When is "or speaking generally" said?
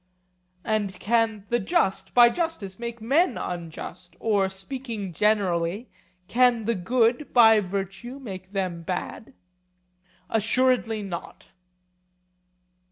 4.19-5.91